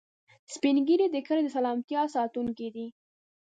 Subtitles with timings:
[0.53, 2.87] سپین ږیری د کلي د سلامتیا ساتونکي دي